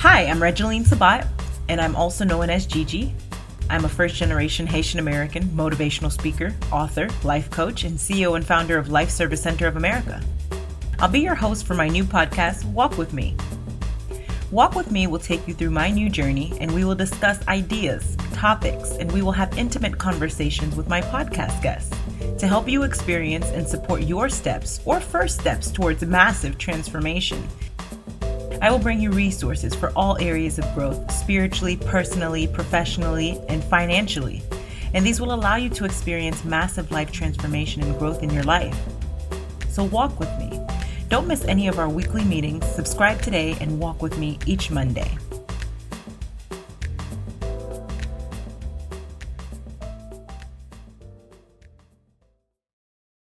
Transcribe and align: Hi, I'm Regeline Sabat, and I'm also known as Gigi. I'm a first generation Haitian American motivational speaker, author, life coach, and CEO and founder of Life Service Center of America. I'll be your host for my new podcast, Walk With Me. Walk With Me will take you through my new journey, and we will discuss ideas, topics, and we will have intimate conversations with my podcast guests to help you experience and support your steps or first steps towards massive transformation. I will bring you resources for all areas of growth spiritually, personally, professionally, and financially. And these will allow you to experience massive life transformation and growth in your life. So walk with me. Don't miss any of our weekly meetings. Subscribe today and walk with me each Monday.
Hi, 0.00 0.22
I'm 0.22 0.38
Regeline 0.38 0.86
Sabat, 0.86 1.28
and 1.68 1.78
I'm 1.78 1.94
also 1.94 2.24
known 2.24 2.48
as 2.48 2.64
Gigi. 2.64 3.14
I'm 3.68 3.84
a 3.84 3.88
first 3.90 4.14
generation 4.14 4.66
Haitian 4.66 4.98
American 4.98 5.42
motivational 5.48 6.10
speaker, 6.10 6.54
author, 6.72 7.10
life 7.22 7.50
coach, 7.50 7.84
and 7.84 7.98
CEO 7.98 8.34
and 8.34 8.42
founder 8.42 8.78
of 8.78 8.88
Life 8.88 9.10
Service 9.10 9.42
Center 9.42 9.66
of 9.66 9.76
America. 9.76 10.22
I'll 11.00 11.10
be 11.10 11.20
your 11.20 11.34
host 11.34 11.66
for 11.66 11.74
my 11.74 11.86
new 11.86 12.02
podcast, 12.02 12.64
Walk 12.72 12.96
With 12.96 13.12
Me. 13.12 13.36
Walk 14.50 14.74
With 14.74 14.90
Me 14.90 15.06
will 15.06 15.18
take 15.18 15.46
you 15.46 15.52
through 15.52 15.68
my 15.68 15.90
new 15.90 16.08
journey, 16.08 16.56
and 16.62 16.74
we 16.74 16.86
will 16.86 16.94
discuss 16.94 17.46
ideas, 17.46 18.16
topics, 18.32 18.92
and 18.92 19.12
we 19.12 19.20
will 19.20 19.32
have 19.32 19.58
intimate 19.58 19.98
conversations 19.98 20.76
with 20.76 20.88
my 20.88 21.02
podcast 21.02 21.60
guests 21.62 21.94
to 22.38 22.46
help 22.46 22.66
you 22.70 22.84
experience 22.84 23.50
and 23.50 23.68
support 23.68 24.00
your 24.04 24.30
steps 24.30 24.80
or 24.86 24.98
first 24.98 25.38
steps 25.38 25.70
towards 25.70 26.02
massive 26.06 26.56
transformation. 26.56 27.46
I 28.62 28.70
will 28.70 28.78
bring 28.78 29.00
you 29.00 29.10
resources 29.10 29.74
for 29.74 29.90
all 29.96 30.18
areas 30.18 30.58
of 30.58 30.74
growth 30.74 31.10
spiritually, 31.10 31.78
personally, 31.78 32.46
professionally, 32.46 33.40
and 33.48 33.64
financially. 33.64 34.42
And 34.92 35.06
these 35.06 35.18
will 35.18 35.32
allow 35.32 35.56
you 35.56 35.70
to 35.70 35.86
experience 35.86 36.44
massive 36.44 36.90
life 36.90 37.10
transformation 37.10 37.82
and 37.82 37.98
growth 37.98 38.22
in 38.22 38.28
your 38.28 38.42
life. 38.42 38.78
So 39.70 39.84
walk 39.84 40.20
with 40.20 40.28
me. 40.38 40.60
Don't 41.08 41.26
miss 41.26 41.44
any 41.46 41.68
of 41.68 41.78
our 41.78 41.88
weekly 41.88 42.24
meetings. 42.24 42.66
Subscribe 42.66 43.22
today 43.22 43.56
and 43.60 43.78
walk 43.80 44.02
with 44.02 44.18
me 44.18 44.38
each 44.46 44.70
Monday. 44.70 45.10